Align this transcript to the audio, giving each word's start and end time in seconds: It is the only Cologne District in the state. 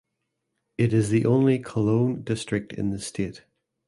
It 0.79 0.93
is 0.95 1.09
the 1.11 1.27
only 1.27 1.59
Cologne 1.59 2.23
District 2.23 2.73
in 2.73 2.89
the 2.89 2.97
state. 2.97 3.43